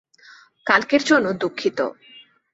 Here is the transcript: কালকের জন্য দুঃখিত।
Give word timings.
কালকের 0.67 1.01
জন্য 1.03 1.25
দুঃখিত। 1.33 1.79